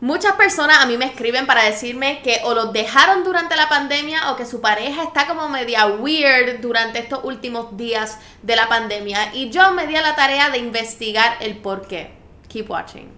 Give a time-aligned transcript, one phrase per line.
[0.00, 4.30] Muchas personas a mí me escriben para decirme que o los dejaron durante la pandemia
[4.30, 9.34] o que su pareja está como media weird durante estos últimos días de la pandemia.
[9.34, 12.12] Y yo me di a la tarea de investigar el por qué.
[12.48, 13.10] Keep watching.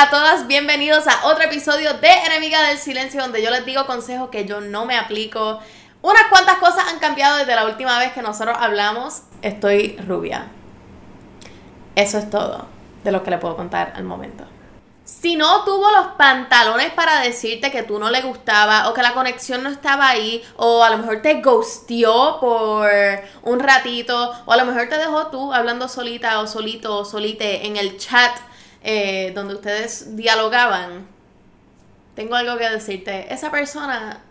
[0.00, 4.30] A todas, bienvenidos a otro episodio de Enemiga del Silencio donde yo les digo consejos
[4.30, 5.58] que yo no me aplico.
[6.00, 9.24] Unas cuantas cosas han cambiado desde la última vez que nosotros hablamos.
[9.42, 10.46] Estoy rubia.
[11.96, 12.66] Eso es todo
[13.04, 14.44] de lo que le puedo contar al momento.
[15.04, 19.12] Si no tuvo los pantalones para decirte que tú no le gustaba o que la
[19.12, 22.90] conexión no estaba ahí o a lo mejor te ghosteó por
[23.42, 27.66] un ratito o a lo mejor te dejó tú hablando solita o solito o solite
[27.66, 28.32] en el chat
[28.82, 31.06] eh, donde ustedes dialogaban,
[32.14, 33.32] tengo algo que decirte.
[33.32, 34.22] Esa persona,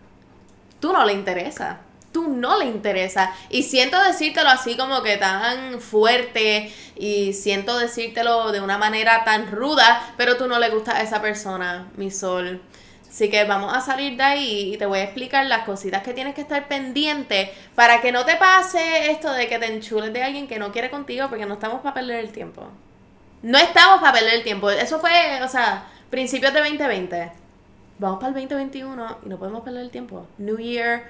[0.80, 1.80] tú no le interesa.
[2.12, 3.32] Tú no le interesa.
[3.50, 9.50] Y siento decírtelo así como que tan fuerte y siento decírtelo de una manera tan
[9.50, 12.60] ruda, pero tú no le gusta a esa persona, mi sol.
[13.08, 16.12] Así que vamos a salir de ahí y te voy a explicar las cositas que
[16.12, 20.22] tienes que estar pendiente para que no te pase esto de que te enchules de
[20.22, 22.70] alguien que no quiere contigo porque no estamos para perder el tiempo.
[23.42, 24.70] No estamos para perder el tiempo.
[24.70, 27.32] Eso fue, o sea, principios de 2020.
[27.98, 30.26] Vamos para el 2021 y no podemos perder el tiempo.
[30.38, 31.04] New Year,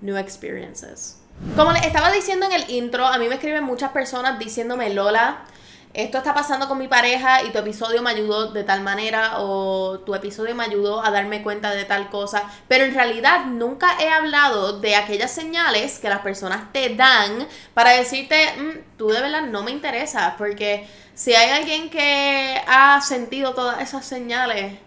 [0.00, 1.20] new experiences.
[1.54, 5.44] Como les estaba diciendo en el intro, a mí me escriben muchas personas diciéndome, Lola,
[5.94, 10.00] esto está pasando con mi pareja y tu episodio me ayudó de tal manera o
[10.00, 14.08] tu episodio me ayudó a darme cuenta de tal cosa, pero en realidad nunca he
[14.08, 19.42] hablado de aquellas señales que las personas te dan para decirte, mm, tú de verdad
[19.42, 24.78] no me interesa, porque si hay alguien que ha sentido todas esas señales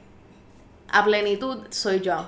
[0.90, 2.28] a plenitud, soy yo.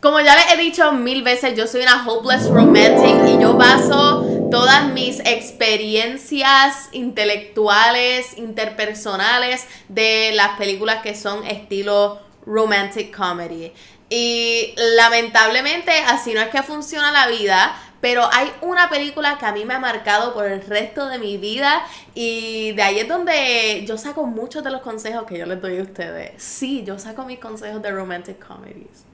[0.00, 4.33] Como ya les he dicho mil veces, yo soy una hopeless romantic y yo baso
[4.54, 13.72] todas mis experiencias intelectuales, interpersonales de las películas que son estilo romantic comedy.
[14.08, 19.52] Y lamentablemente así no es que funciona la vida, pero hay una película que a
[19.52, 21.84] mí me ha marcado por el resto de mi vida
[22.14, 25.78] y de ahí es donde yo saco muchos de los consejos que yo les doy
[25.78, 26.40] a ustedes.
[26.40, 29.04] Sí, yo saco mis consejos de romantic comedies.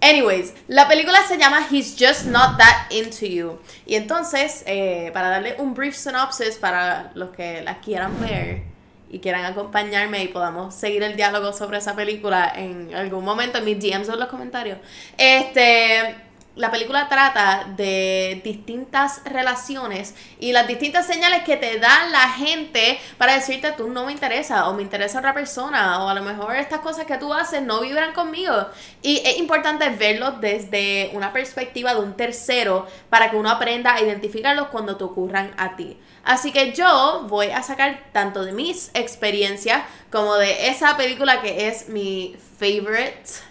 [0.00, 3.58] Anyways, la película se llama He's Just Not That Into You.
[3.84, 8.62] Y entonces, eh, para darle un brief synopsis para los que la quieran ver
[9.10, 13.64] y quieran acompañarme y podamos seguir el diálogo sobre esa película en algún momento en
[13.64, 14.78] mis DMs o en los comentarios.
[15.16, 16.14] Este
[16.58, 22.98] la película trata de distintas relaciones y las distintas señales que te da la gente
[23.16, 26.56] para decirte tú no me interesa o me interesa otra persona o a lo mejor
[26.56, 28.54] estas cosas que tú haces no vibran conmigo.
[29.02, 34.00] Y es importante verlo desde una perspectiva de un tercero para que uno aprenda a
[34.00, 35.96] identificarlos cuando te ocurran a ti.
[36.24, 41.68] Así que yo voy a sacar tanto de mis experiencias como de esa película que
[41.68, 43.47] es mi favorite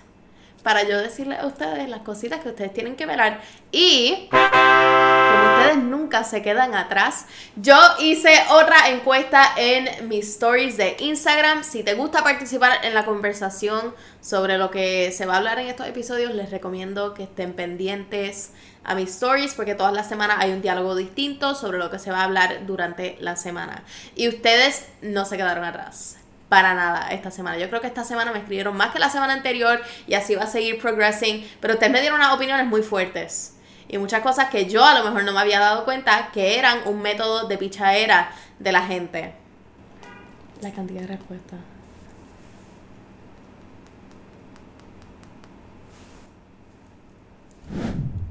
[0.68, 3.40] para yo decirles a ustedes las cositas que ustedes tienen que velar.
[3.72, 10.98] Y como ustedes nunca se quedan atrás, yo hice otra encuesta en mis stories de
[11.00, 11.64] Instagram.
[11.64, 15.68] Si te gusta participar en la conversación sobre lo que se va a hablar en
[15.68, 18.52] estos episodios, les recomiendo que estén pendientes
[18.84, 22.12] a mis stories porque todas las semanas hay un diálogo distinto sobre lo que se
[22.12, 23.86] va a hablar durante la semana.
[24.18, 26.18] Y ustedes no se quedaron atrás
[26.50, 27.58] para nada esta semana.
[27.58, 30.44] Yo creo que esta semana me escribieron más que la semana anterior y así va
[30.44, 33.58] a seguir progressing, pero ustedes me dieron unas opiniones muy fuertes
[33.90, 36.80] y muchas cosas que yo a lo mejor no me había dado cuenta que eran
[36.86, 39.34] un método de pichadera de la gente.
[40.62, 41.59] La cantidad de respuestas.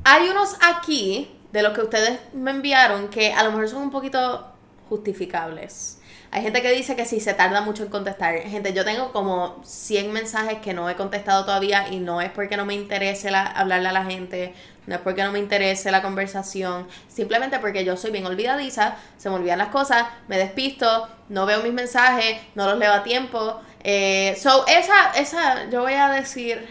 [0.05, 3.91] Hay unos aquí de los que ustedes me enviaron que a lo mejor son un
[3.91, 4.47] poquito
[4.89, 5.96] justificables.
[6.31, 8.37] Hay gente que dice que sí, se tarda mucho en contestar.
[8.41, 12.57] Gente, yo tengo como 100 mensajes que no he contestado todavía y no es porque
[12.57, 14.55] no me interese hablarle a la gente,
[14.87, 19.29] no es porque no me interese la conversación, simplemente porque yo soy bien olvidadiza, se
[19.31, 23.61] me olvidan las cosas, me despisto, no veo mis mensajes, no los leo a tiempo.
[23.83, 26.69] Eh, so, esa, esa, yo voy a decir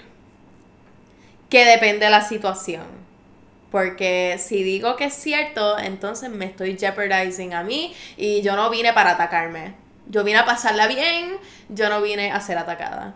[1.49, 3.04] que depende de la situación.
[3.75, 8.69] Porque si digo que es cierto, entonces me estoy jeopardizing a mí y yo no
[8.69, 9.73] vine para atacarme.
[10.07, 11.35] Yo vine a pasarla bien,
[11.67, 13.15] yo no vine a ser atacada.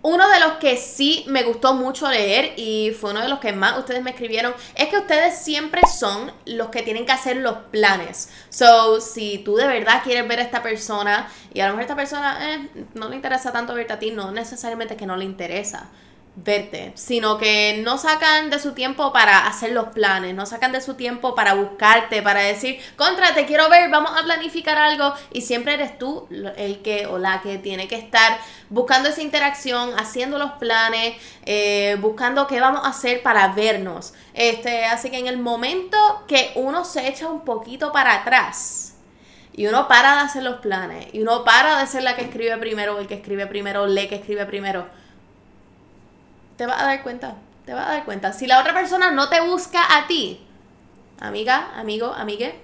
[0.00, 3.52] Uno de los que sí me gustó mucho leer y fue uno de los que
[3.52, 7.58] más ustedes me escribieron es que ustedes siempre son los que tienen que hacer los
[7.70, 8.30] planes.
[8.48, 11.96] So, si tú de verdad quieres ver a esta persona y a lo mejor esta
[11.96, 15.90] persona eh, no le interesa tanto verte a ti, no necesariamente que no le interesa
[16.42, 20.80] verte, sino que no sacan de su tiempo para hacer los planes, no sacan de
[20.80, 25.42] su tiempo para buscarte, para decir, contra, te quiero ver, vamos a planificar algo y
[25.42, 26.26] siempre eres tú
[26.56, 28.38] el que o la que tiene que estar
[28.70, 31.14] buscando esa interacción, haciendo los planes,
[31.44, 34.14] eh, buscando qué vamos a hacer para vernos.
[34.32, 38.94] Este, así que en el momento que uno se echa un poquito para atrás,
[39.52, 42.56] y uno para de hacer los planes, y uno para de ser la que escribe
[42.56, 44.86] primero, o el que escribe primero, o lee que escribe primero,
[46.60, 48.34] te vas a dar cuenta, te vas a dar cuenta.
[48.34, 50.46] Si la otra persona no te busca a ti,
[51.18, 52.60] amiga, amigo, amigue,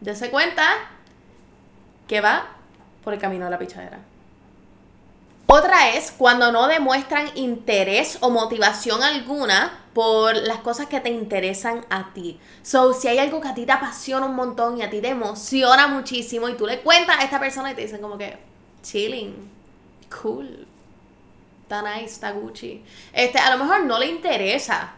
[0.00, 0.64] dése cuenta
[2.06, 2.46] que va
[3.04, 3.98] por el camino de la pichadera.
[5.48, 11.84] Otra es cuando no demuestran interés o motivación alguna por las cosas que te interesan
[11.90, 12.40] a ti.
[12.62, 15.08] So, si hay algo que a ti te apasiona un montón y a ti te
[15.08, 18.38] emociona muchísimo y tú le cuentas a esta persona y te dicen como que,
[18.80, 19.50] chilling,
[20.22, 20.66] cool,
[21.68, 22.82] está nice, está Gucci.
[23.12, 24.94] Este, a lo mejor no le interesa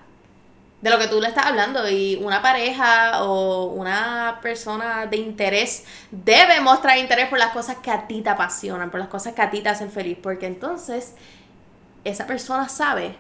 [0.81, 5.85] de lo que tú le estás hablando y una pareja o una persona de interés
[6.11, 9.43] debe mostrar interés por las cosas que a ti te apasionan, por las cosas que
[9.43, 11.15] a ti te hacen feliz, porque entonces
[12.05, 13.17] esa persona sabe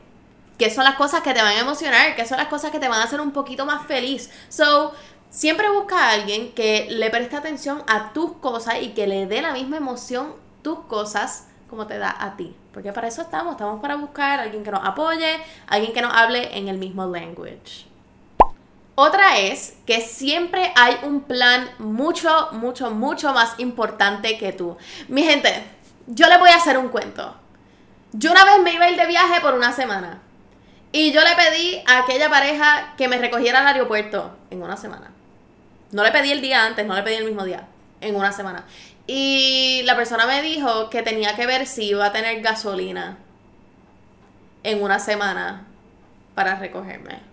[0.56, 2.88] que son las cosas que te van a emocionar, que son las cosas que te
[2.88, 4.30] van a hacer un poquito más feliz.
[4.48, 4.92] So,
[5.28, 9.42] siempre busca a alguien que le preste atención a tus cosas y que le dé
[9.42, 12.54] la misma emoción tus cosas como te da a ti.
[12.72, 16.14] Porque para eso estamos, estamos para buscar a alguien que nos apoye, alguien que nos
[16.14, 17.86] hable en el mismo language.
[18.94, 24.76] Otra es que siempre hay un plan mucho, mucho, mucho más importante que tú.
[25.08, 25.64] Mi gente,
[26.06, 27.34] yo les voy a hacer un cuento.
[28.12, 30.20] Yo una vez me iba a ir de viaje por una semana.
[30.92, 35.12] Y yo le pedí a aquella pareja que me recogiera al aeropuerto en una semana.
[35.92, 37.68] No le pedí el día antes, no le pedí el mismo día,
[38.00, 38.66] en una semana.
[39.06, 43.18] Y la persona me dijo que tenía que ver si iba a tener gasolina
[44.62, 45.66] en una semana
[46.34, 47.30] para recogerme.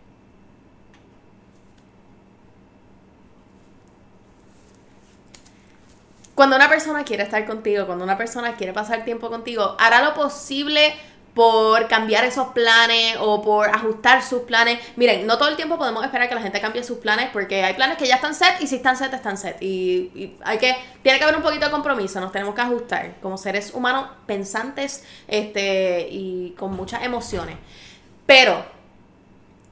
[6.38, 10.14] Cuando una persona quiere estar contigo, cuando una persona quiere pasar tiempo contigo, hará lo
[10.14, 10.94] posible
[11.38, 14.80] por cambiar esos planes o por ajustar sus planes.
[14.96, 17.76] Miren, no todo el tiempo podemos esperar que la gente cambie sus planes porque hay
[17.76, 19.62] planes que ya están set y si están set, están set.
[19.62, 23.38] Y, hay que, tiene que haber un poquito de compromiso, nos tenemos que ajustar como
[23.38, 27.56] seres humanos pensantes este, y con muchas emociones.
[28.26, 28.66] Pero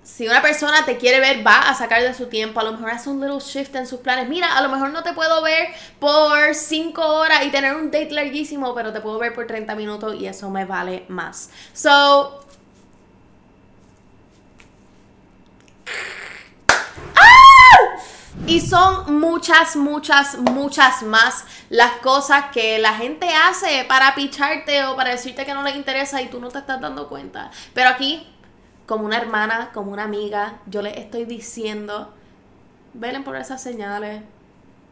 [0.06, 2.60] si una persona te quiere ver, va a sacar de su tiempo.
[2.60, 4.30] A lo mejor hace un little shift en sus planes.
[4.30, 5.70] Mira, a lo mejor no te puedo ver
[6.00, 10.16] por 5 horas y tener un date larguísimo, pero te puedo ver por 30 minutos
[10.16, 11.50] y eso me vale más.
[11.74, 12.40] So.
[17.16, 18.00] ¡Ah!
[18.46, 24.96] Y son muchas, muchas, muchas más las cosas que la gente hace para picharte o
[24.96, 27.50] para decirte que no le interesa y tú no te estás dando cuenta.
[27.74, 28.35] Pero aquí
[28.86, 32.14] como una hermana, como una amiga, yo les estoy diciendo,
[32.94, 34.22] velen por esas señales,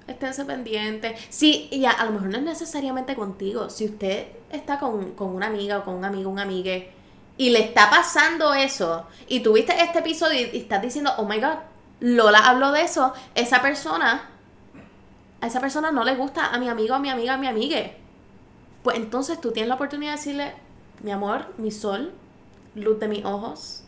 [0.07, 1.19] esténse pendientes.
[1.30, 3.69] Sí, y a, lo mejor no es necesariamente contigo.
[3.69, 6.92] Si usted está con, una amiga o con un amigo, un amigue,
[7.38, 11.57] y le está pasando eso, y tuviste este episodio y, estás diciendo, oh my god,
[12.00, 14.30] Lola habló de eso, esa persona,
[15.42, 17.98] a esa persona no le gusta a mi amigo, a mi amiga, a mi amigue.
[18.84, 20.54] Pues entonces tú tienes la oportunidad de decirle,
[21.01, 22.13] mi amor, mi sol,
[22.75, 23.83] luz de mis ojos,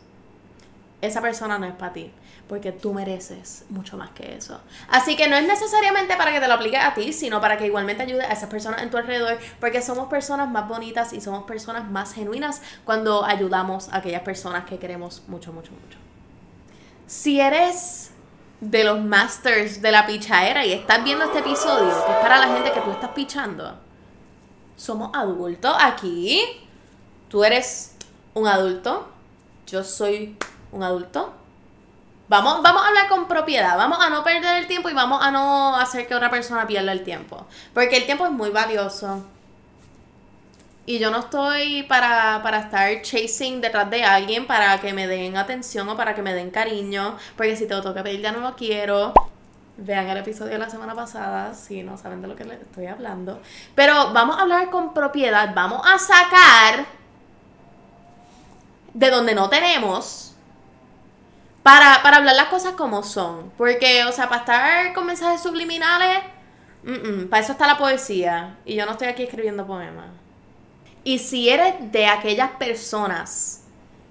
[1.00, 2.10] esa persona no es para ti,
[2.48, 4.60] porque tú mereces mucho más que eso.
[4.88, 7.66] Así que no es necesariamente para que te lo aplique a ti, sino para que
[7.66, 11.44] igualmente ayude a esas personas en tu alrededor, porque somos personas más bonitas y somos
[11.44, 15.98] personas más genuinas cuando ayudamos a aquellas personas que queremos mucho, mucho, mucho.
[17.06, 18.12] Si eres
[18.60, 22.48] de los masters de la pichadera y estás viendo este episodio, que es para la
[22.48, 23.78] gente que tú estás pichando,
[24.76, 26.40] somos adultos aquí.
[27.28, 27.95] Tú eres
[28.36, 29.08] un adulto,
[29.66, 30.36] yo soy
[30.70, 31.32] un adulto.
[32.28, 35.30] Vamos, vamos a hablar con propiedad, vamos a no perder el tiempo y vamos a
[35.30, 37.46] no hacer que otra persona pierda el tiempo.
[37.72, 39.24] Porque el tiempo es muy valioso.
[40.84, 45.36] Y yo no estoy para, para estar chasing detrás de alguien para que me den
[45.36, 47.16] atención o para que me den cariño.
[47.36, 49.14] Porque si te lo toca pedir ya no lo quiero.
[49.78, 52.86] Vean el episodio de la semana pasada si no saben de lo que les estoy
[52.86, 53.40] hablando.
[53.74, 55.52] Pero vamos a hablar con propiedad.
[55.54, 56.95] Vamos a sacar
[58.96, 60.32] de donde no tenemos
[61.62, 63.52] para, hablar las cosas como son.
[63.58, 66.20] Porque, o sea, para estar con mensajes subliminales,
[67.28, 68.56] para eso está la poesía.
[68.64, 70.06] Y yo no estoy aquí escribiendo poemas.
[71.04, 73.64] Y si eres de aquellas personas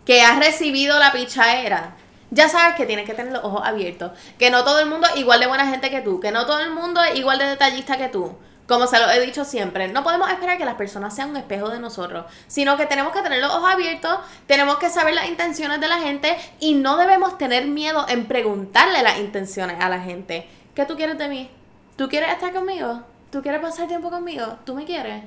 [0.06, 1.96] que has recibido la pichaera,
[2.30, 4.12] ya sabes que tienes que tener los ojos abiertos.
[4.38, 6.20] Que no todo el mundo es igual de buena gente que tú.
[6.20, 8.38] Que no todo el mundo es igual de detallista que tú.
[8.68, 11.70] Como se lo he dicho siempre, no podemos esperar que las personas sean un espejo
[11.70, 14.18] de nosotros, sino que tenemos que tener los ojos abiertos,
[14.48, 19.04] tenemos que saber las intenciones de la gente y no debemos tener miedo en preguntarle
[19.04, 20.50] las intenciones a la gente.
[20.74, 21.52] ¿Qué tú quieres de mí?
[21.96, 23.04] ¿Tú quieres estar conmigo?
[23.32, 24.58] ¿Tú quieres pasar tiempo conmigo?
[24.66, 25.24] ¿Tú me quieres?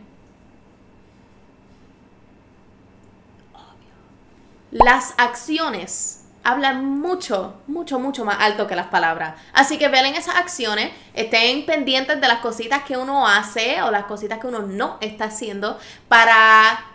[4.73, 9.35] Las acciones hablan mucho, mucho, mucho más alto que las palabras.
[9.52, 14.05] Así que velen esas acciones, estén pendientes de las cositas que uno hace o las
[14.05, 15.78] cositas que uno no está haciendo
[16.09, 16.87] para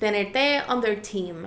[0.00, 1.46] tenerte on their team.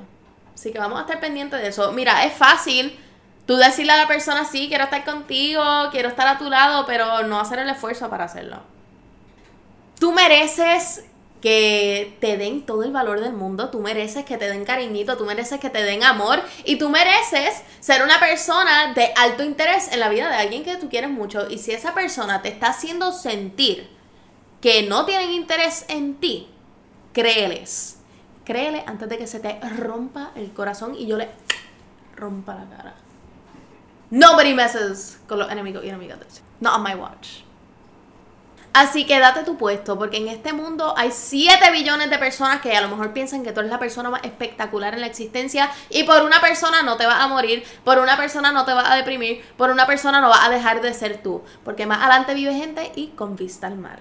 [0.53, 1.91] Así que vamos a estar pendientes de eso.
[1.91, 2.97] Mira, es fácil
[3.45, 5.61] tú decirle a la persona, sí, quiero estar contigo,
[5.91, 8.61] quiero estar a tu lado, pero no hacer el esfuerzo para hacerlo.
[9.99, 11.03] Tú mereces
[11.41, 15.25] que te den todo el valor del mundo, tú mereces que te den cariñito, tú
[15.25, 20.01] mereces que te den amor y tú mereces ser una persona de alto interés en
[20.01, 23.12] la vida de alguien que tú quieres mucho y si esa persona te está haciendo
[23.13, 23.89] sentir
[24.60, 26.50] que no tienen interés en ti,
[27.13, 28.00] créeles,
[28.43, 31.29] créele antes de que se te rompa el corazón y yo le
[32.17, 32.96] rompa la cara.
[34.12, 36.17] Nobody messes con los enemigos y enemigas.
[36.60, 37.43] Not on my watch.
[38.73, 42.77] Así que date tu puesto, porque en este mundo hay 7 billones de personas que
[42.77, 46.03] a lo mejor piensan que tú eres la persona más espectacular en la existencia y
[46.03, 48.95] por una persona no te vas a morir, por una persona no te vas a
[48.95, 52.53] deprimir, por una persona no vas a dejar de ser tú, porque más adelante vive
[52.53, 53.99] gente y con vista al mar.